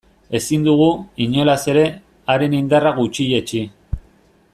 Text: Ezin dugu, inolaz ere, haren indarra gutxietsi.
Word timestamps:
Ezin 0.37 0.63
dugu, 0.67 0.87
inolaz 1.25 1.57
ere, 1.73 1.83
haren 2.35 2.57
indarra 2.61 2.95
gutxietsi. 2.97 3.63